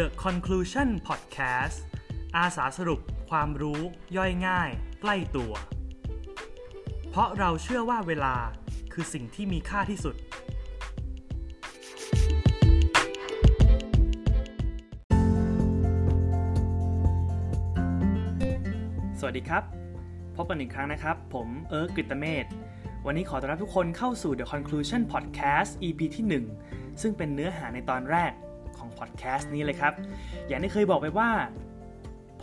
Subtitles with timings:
[0.00, 1.78] The Conclusion Podcast
[2.36, 3.00] อาสาสรุป
[3.30, 3.80] ความรู้
[4.16, 4.70] ย่อยง่าย
[5.00, 5.52] ใกล้ตัว
[7.10, 8.36] เพราะเราเชื่อว่าเวลา
[8.92, 10.16] คือสิ่งที่มีค่าที่สุด
[19.18, 19.62] สวัสดีครับ
[20.36, 22.44] พบกันอีกครั้งนะครับ ผมเอิร์กกฤตเมธ
[23.06, 28.32] วันนี้ขอต้อนรับทุกคนเข้าสู่ The Conclusion Podcast EP ที่ 1 ซึ่งเป็นเนื้อหาในตอนแรก
[28.84, 29.94] ของ podcast นี้เลยครับ
[30.48, 31.30] อย่างที่เคยบอกไปว่า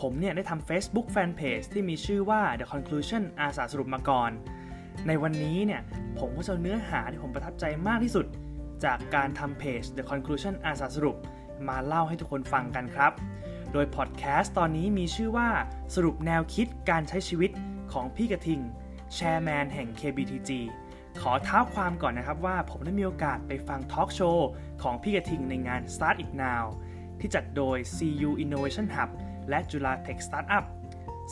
[0.00, 4.30] ผมเนี่ยได้ทำ Facebook Fanpage ที่มีชื่อว่า The Conclusion อาสาสรุปมาก่อน
[5.06, 5.82] ในวันนี้เนี่ย
[6.18, 8.26] ผมก็จะเอาเนื้อหาที่ผมประทับใจมากที่สุด
[8.84, 11.16] จากการทำเพจ The Conclusion อาสาสรุป
[11.68, 13.12] มาเล่าให้ทุกคนฟังกันครับ
[13.72, 15.48] โดยพอดแคสต์ตอนนี้มีชื่อว่า
[15.94, 17.50] สรุปแนวคิดการใช้ชีวิต
[17.92, 18.60] ของพี่กระทิง
[19.14, 20.50] แชร์แมนแห่ง KBTG
[21.20, 24.48] ขอเท้าความก่อนนะครับว่าผมได้มีโอกาสไปฟังทอล์กโชว์
[24.82, 26.64] ของพี่กระทิงในงาน Start It Now
[27.20, 29.10] ที่จัดโดย CU Innovation Hub
[29.48, 30.64] และจุฬา Tech Startup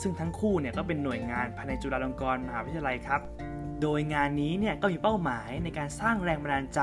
[0.01, 3.21] ซึ่งทั้งคู่เนี่ยก็เป็นหน่วยงานภายในจุฬาลงกรณ์มหาวิทยาลัยครับ
[3.81, 6.81] โดยงานนี้เนี่ยก็มีเป้าหมายในการสร้างแรงบันดาลใจ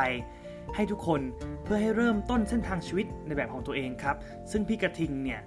[0.74, 1.20] ให้ทุกคน
[1.62, 4.16] เพื่อให้เริ่มต้นเส้นทางชีวิตในแบบของตัวเองครับ
[4.50, 5.40] ซึ่งพี่กระทิงเนี่ย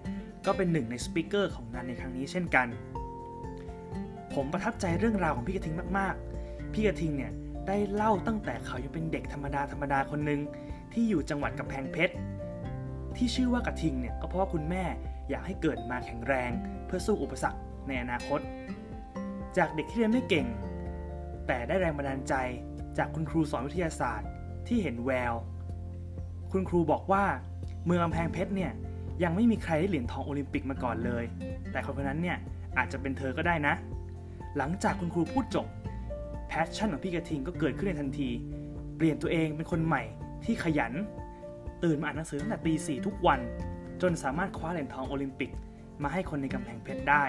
[0.45, 2.67] ก็เป็นหนึ่งในสปิเกอร์ของงานในครั้งนี้เช่นกัน
[4.33, 7.31] ผมประทับใจเรื่องราวของพี่กระทิงมากๆ พี่กระทิงเนี่ย
[7.67, 10.41] ได้เล่าตั้งแต่เขายังเป็นเด็กธรรมดาธรรมดาคนหนึ่ง
[10.93, 12.13] ที่อยู่จังหวัดกำแพงเพชร
[13.17, 14.83] ที่ชื่อว่ากระทิงเนี่ยก็เพราะว่าคุณแม่
[15.29, 16.51] อยากให้เกิดมาแข็งแรง
[16.85, 18.39] เพื่อสู้อุปสรรคในอนาคต
[19.57, 20.47] จากเด็กที่เรียนไม่เก่ง
[21.47, 22.33] แต่ได้แรงบันดาลใจ
[22.97, 24.29] จากคุณครูสอนวิทยาศาสตร์
[24.67, 25.33] ที่เห็นแวว
[26.51, 27.23] คุณครูบอกว่า
[27.85, 28.71] เมืองกำแพงเพชรเนี่ย
[29.23, 31.23] ยังไม่มีใครได้เหรียญทองโอลิมปิกมาก่อนเลย
[31.71, 32.37] แต่คนคนนั้นเนี่ย
[32.77, 33.73] อาจจะเป็นเธอก็ได้นะ
[34.57, 35.67] หลังจากคุณครูพูดจบ
[36.53, 38.29] passion ของพี่กระทิงก็เกิดขึ้นในทันที
[38.97, 40.03] เปลี่ยนตัวเองเป็นคนใหม่
[40.45, 40.93] ที่ขยัน
[41.83, 43.39] ตื่นมาอ่านหนังสือตั้งแต่ตีสี่ทุกวัน
[44.01, 45.51] จนสามารถคว้าเหรียญทองโอลิมปิก
[46.03, 47.23] มาให้คนในกำแพงเพชรได้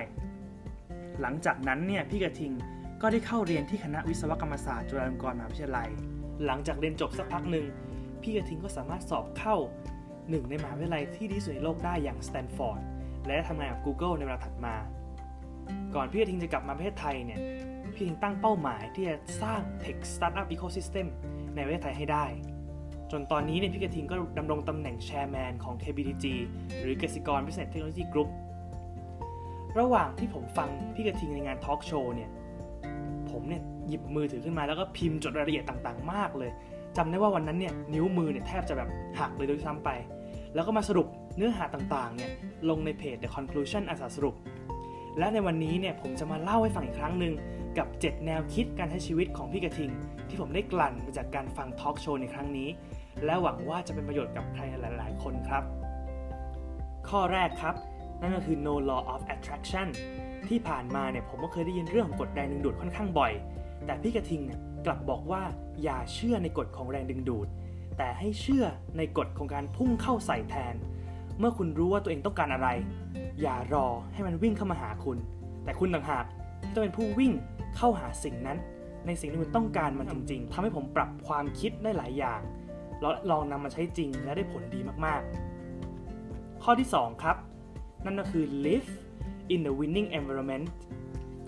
[1.20, 2.52] หลังจากนั้นเนี่ยพี่กระทิง
[3.02, 5.88] ก็ได้เข้าเรียนที่คณะวิศวกรรมศาสตร์จุฬาลงกรณ์มหาวิทยาลัย
[6.44, 7.66] หลังจากเรียนจบสักพักหนึ่ง
[8.22, 9.56] พี่กระทิงก็สามารถสอบเข้า
[10.30, 12.80] หนึ่งในมหาวิทยาลัยที่ดีสุดในโลกได้อย่างสแตนฟอร์ด
[13.26, 14.74] และทำงานกับ Google ในเวลาถัดมา
[15.94, 17.40] ก่อนพี่กระทิงจะกลับมาประเทศไทยเนี่ย
[17.94, 21.06] พี่กระทิงตั้งเป้าหมายที่จะสร้าง Tech Startup Ecosystem
[21.54, 22.24] ในประเทศไทยให้ได้
[23.10, 26.24] จนตอนนี้เนี่ยพี่กระทิงก็ดำรงตำแหน่ง Chairman ของ KBTG
[26.80, 28.28] หรือกสิกร Business Technology Group
[29.78, 32.30] ระหว่างที่ผมฟังพี่กระทิงในงานทอล์กโชว์เนี่ย
[33.30, 36.50] ผมเนี่ยหยิบมือถือขึ้นมาแล้วก็พิมพ์จดรายละเอียดต่างๆ มากเลย
[36.96, 38.88] จำได้ว่าวันนั้นเนี่ยนิ้วมือเนี่ยแทบจะแบบ
[39.18, 39.90] หักเลยโดยซ้ำไป
[40.54, 42.30] แล้วก็มาสรุปเนื้อหาต่างๆเนี่ย
[42.70, 44.34] ลงในเพจ The Conclusion อาสาสรุป
[45.18, 47.34] และในวันนี้เนี่ยผมจะมาเล่าให้ฟังอีกครั้งหนึ่ง
[47.78, 49.90] กับ 7 แนวคิดการใช้ชีวิตของพี่กระทิง
[50.28, 52.68] ที่ผมได้กลั่นมาจากการฟังทอล์กโชว์ในครั้งนี้
[53.24, 55.62] และหวังว่าจะเป็นประโยชน์กับใครหลาย ๆ คนครับ
[57.08, 57.74] ข้อแรกครับ
[58.20, 59.88] นั่นก็คือ no law of attraction
[60.48, 63.32] ที่ผ่านมาเนี่ยผมก็เคยได้ยินเรื่องของกฎแรงดึงดูดค่อนข้างบ่อย
[63.86, 65.42] แต่พี่กระทิงเนี่ยกลับบอกว่า
[65.82, 67.48] อย่าเชื่อในกฎของแรงดึงดูด
[67.98, 68.64] แต่ให้เชื่อ
[68.96, 70.74] ในกฎของการพุ่งเข้าใส่แทน
[71.38, 72.68] เมื่อคุณรู้ว่าตัวเองต้องการอะไร
[73.40, 75.18] อย่ารอให้มันวิ่งเข้ามาหาคุณ
[75.64, 76.24] แต่คุณต่างหาก
[76.64, 77.32] ที่ต้องเป็นผู้วิ่ง
[77.76, 78.58] เข้าหาสิ่งนั้น
[79.06, 82.40] ในสิ่งที่คุณต้องการมันจริง ๆทำให้ผมปรับความคิดได้หลายอย่าง
[83.00, 87.36] แล้วลองนำมาใช้จริงและได้ผลดีมากๆ ข้อที่ 2 ครับ
[88.04, 88.90] นั่นก็คือ live
[89.54, 90.66] in the winning environment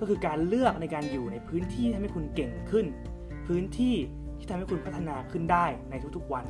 [0.01, 2.87] ก็คือการเลือกในการอยู่ในพื้นที่ที่ทำให้คุณเก่งขึ้น
[3.47, 3.95] พื้นที่
[4.39, 6.45] ที่ทำให้คุณพัฒนาขึ้นได้ในทุกๆวัน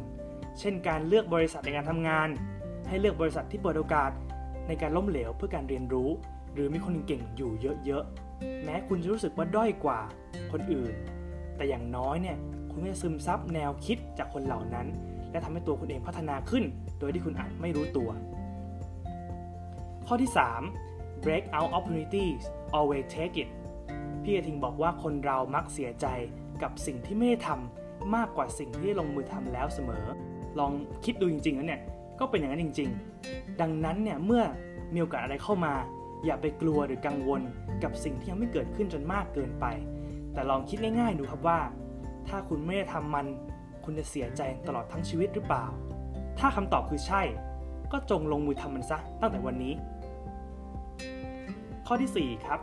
[0.59, 2.29] เช่นการเลือกบริษัทในการทำงาน
[2.89, 4.11] ให้เลือกบริษัทที่เปิดโอกาส
[4.69, 6.11] ในการล้มเหลวเพื่อการเรียนรู้
[6.55, 7.51] หรือมีคนเก่งอยู่
[7.85, 10.01] เยอะๆ แม้คุณจะรู้สึกว่าด้อยกว่า
[10.53, 10.95] คนอื่น
[11.57, 12.37] แต่อย่างน้อยเนี่ย
[12.71, 14.87] คุณก็จะซึมซับแนวคิดจากคนเหล่านั้น
[15.31, 16.65] และทำให้ตัวคุณเองพัฒนาขึ้น
[16.99, 18.11] โดยที่คุณอาจไม่รู้ตัว
[20.07, 20.31] ข้อที่
[20.77, 22.43] 3 break out opportunities
[22.77, 23.49] always take it
[24.23, 26.07] พี่กระทิงบอกว่าคนเรามักเสียใจ
[26.63, 30.05] กับสิ่งที่ไม่ได้ทำมากกว่าสิ่งที่ลงมือทำแล้วเสมอ
[30.59, 30.73] ลอง
[31.05, 31.83] คิดดูจริงๆแล้วเนี่ย
[32.19, 32.91] ก็เป็นอย่างนั้นจริง
[33.25, 34.43] ๆ ดังนั้นเนี่ยเมื่อ
[34.95, 35.75] มีโอกาสอะไรเข้ามา
[36.25, 37.43] อย่าไปกลัวหรือกังวล
[37.83, 39.67] กับสิ่งที่ยังไม่เกิดขึ้นจนมากเกินไป
[40.33, 41.59] แต่ลองคิดง่ายๆดูครับว่า
[42.29, 43.27] ถ้าคุณไม่ได้ทำมัน
[43.85, 45.65] คุณจะเสียใจตลอดทั้งชีวิตหรือเปล่า
[46.39, 47.23] ถ้าคำตอบคือใช่
[47.93, 49.75] ก็จงลงมือทำมันซะตั้งแต่วันนี้
[51.87, 52.61] ข้อที่ 4 ครับ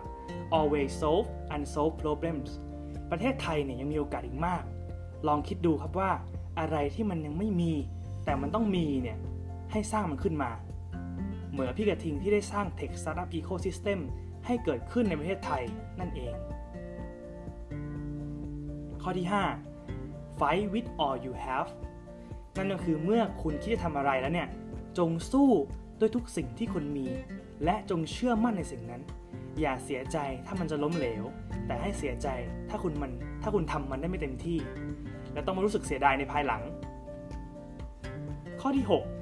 [0.58, 2.50] always solve unsolved problems
[3.12, 4.64] ประเทศไทยเนี่ยยังมีโอกาสอีกมาก
[5.28, 6.12] ลองคิดดูครับว่า
[6.60, 7.74] อะไรที่มันยังไม่มี
[8.26, 9.18] แต่มันต้องมีเนี่ย
[9.72, 10.52] ให้สร้างมันขึ้นมา
[11.52, 14.00] เหมือนพี่กระทิงที่ได้สร้าง Tech Startup Ecosystem
[14.46, 15.64] ให้เกิดขึ้นในประเทศไทย
[16.00, 16.34] นั่นเอง
[19.02, 19.28] ข้อที่
[19.82, 21.70] 5 fight with all you have
[22.58, 24.48] นั่นก็คือเมื่อคุณคิดจะทำอะไรแล้วเนี่ย
[24.98, 25.50] จงสู้
[26.00, 27.08] ด้วยทุกสิ่งที่คุณมี
[27.64, 29.02] และจงเชื่อมั่นในสิ่งนั้น
[29.60, 31.24] อย่าเสียใจถ้ามันจะล้มเหลว
[31.68, 32.28] แต่ให้เสียใจ
[32.70, 34.58] ถ้าคุณมันถ้าคุณทำมันได้ไม่เต็มที่
[35.34, 36.62] และต้องมารู้สึกเสียดายในภายหลัง
[38.62, 39.21] ข้อที่ 6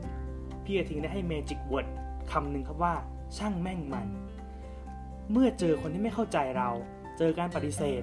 [0.70, 1.88] พี่กระทิงได้ให้ Magic Word
[2.32, 2.94] คำหนึ่งครับว่า
[3.38, 4.08] ช่างแม่งมัน
[5.32, 6.70] เมื่อเจอคนที่ไม่เข้าใจเรา
[7.18, 8.02] เจอการปฏิเสธ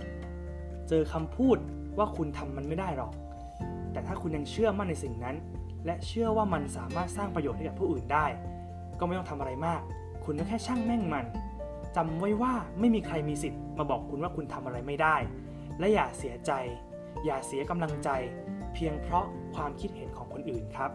[0.88, 1.56] เจอคำพูด
[1.98, 3.12] ว่าคุณทำมันไม่ได้หรอก
[3.92, 5.36] แต่ถ้าคุณยังเชื่อมั่นในสิ่งนั้น
[5.86, 8.26] และเชื่อว่ามันสามารถสร้างประโยชน์ให้กับผู้อื่นได้
[8.98, 9.80] ก็ไม่ต้องทำอะไรมาก
[10.24, 11.26] คุณก็แค่ช่างแม่งมัน
[11.96, 15.16] จำไว้ว่าไม่มีใครมีสิทธิ์มาบอกคุณว่าคุณทำอะไรไม่ได้
[15.78, 16.52] และอย่าเสียใจ
[17.24, 18.10] อย่าเสียกำลังใจ
[18.74, 20.92] เพียงเพราะความคิดเห็นของคนอื่นครับ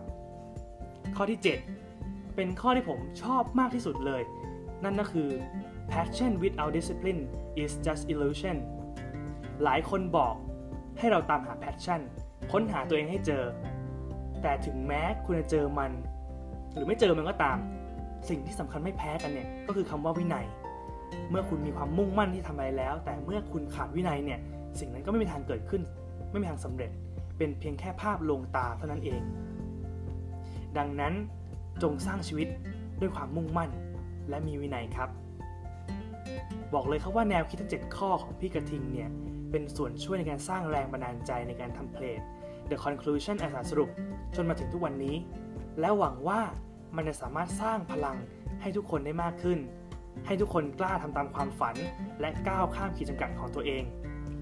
[1.15, 1.39] ข้อที่
[1.87, 4.21] 7 เป็นข้อที่ผมชอบมากที่สุดเลย
[4.83, 5.29] นั่นก็คือ
[5.91, 7.21] passion without discipline
[7.61, 8.57] is just illusion
[9.63, 10.35] หลายคนบอก
[10.99, 12.01] ให้เราตามหา passion
[12.51, 13.43] ค้นหาตัวเองให้เจอ
[14.41, 15.91] แต่ถึงแม้คุณจะเจอมัน
[16.73, 17.57] หรือไม่เจอมันก็ตาม
[18.29, 20.45] สิ่งที่สำคัญไม่แพ้กันเนี่ย ก็คือคำว่าวินัย
[21.29, 24.39] เมื่อคุณมีความมุ่งมั่นที่ทำอะไรแล้ว แต่เมื่อคุณขาดวินัยเนี่ย
[24.79, 25.81] สิ่งนั้นก็ไม่มีทางเกิดขึ้น
[26.31, 26.91] ไม่มีทางสำเร็จ
[27.37, 29.21] เป็นเพียงแค่ภาพลวงตาเท่านั้นเอง
[30.77, 31.13] ดังนั้น
[31.83, 32.47] จงสร้างชีวิต
[32.99, 33.69] ด้วยความมุ่งมั่น
[34.29, 35.09] และมีวินัยครับ
[36.73, 39.09] บอกเลยครับว่าแนวคิดทั้ง 7 ข้อของพี่กระทิงเนี่ย
[39.51, 42.17] เป็นส่วนช่วยในการสร้างแรงบันดาลใจในการทำเพลง
[42.69, 43.89] The Conclusion อาสาสรุป
[44.35, 45.15] จนมาถึงทุกวันนี้
[45.79, 46.39] และหวังว่า
[46.95, 48.17] มันจะสามารถสร้างพลัง
[48.61, 49.59] ให้ทุกคนได้มากขึ้น
[50.25, 51.75] ให้ทุกคนกล้าทำตามความฝัน
[52.21, 53.83] และก้าวข้ามขีดจำกัดของตัวเอง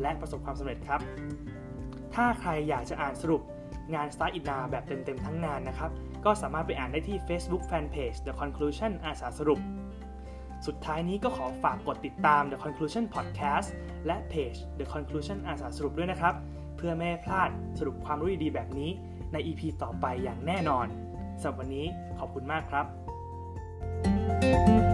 [0.01, 1.01] และประสบความสำเร็จครับ
[2.15, 3.41] ถ้าใครอยากจะอ่านสรุป
[3.93, 5.91] งาน Start It Now แบบเต็มๆทั้งงานนะครับ
[6.25, 9.59] ก็สามารถไปอ่านได้ที่ Facebook Fanpage The Conclusion อาสาสรุป
[10.67, 13.69] สุดท้ายนี้ก็ขอฝากกดติดตาม The Conclusion Podcast
[14.05, 16.33] และเพจ The Conclusion อาสาสรุปด้วยนะครับ
[16.77, 17.49] เพื่อไม่ให้พลาด
[17.79, 18.91] สรุปความรู้ดีๆแบบนี้
[19.31, 20.87] ใน EP ต่อไปอย่างแน่นอน
[21.41, 21.85] สำหรับวันนี้
[22.19, 22.81] ขอบคุณมากครั
[24.85, 24.88] บ